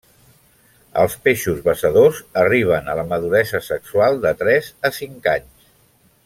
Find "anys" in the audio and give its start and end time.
5.37-5.71